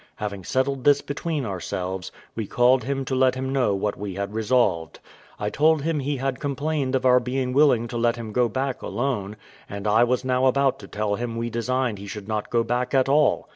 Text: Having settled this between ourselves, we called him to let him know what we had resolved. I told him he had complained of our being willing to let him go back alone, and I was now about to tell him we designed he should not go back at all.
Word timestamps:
Having 0.15 0.45
settled 0.45 0.83
this 0.83 0.99
between 0.99 1.45
ourselves, 1.45 2.11
we 2.35 2.47
called 2.47 2.85
him 2.85 3.05
to 3.05 3.13
let 3.13 3.35
him 3.35 3.53
know 3.53 3.75
what 3.75 3.99
we 3.99 4.15
had 4.15 4.33
resolved. 4.33 4.99
I 5.39 5.51
told 5.51 5.83
him 5.83 5.99
he 5.99 6.17
had 6.17 6.39
complained 6.39 6.95
of 6.95 7.05
our 7.05 7.19
being 7.19 7.53
willing 7.53 7.87
to 7.89 7.97
let 7.99 8.15
him 8.15 8.31
go 8.31 8.49
back 8.49 8.81
alone, 8.81 9.37
and 9.69 9.85
I 9.85 10.03
was 10.03 10.25
now 10.25 10.47
about 10.47 10.79
to 10.79 10.87
tell 10.87 11.13
him 11.17 11.35
we 11.35 11.51
designed 11.51 11.99
he 11.99 12.07
should 12.07 12.27
not 12.27 12.49
go 12.49 12.63
back 12.63 12.95
at 12.95 13.09
all. 13.09 13.47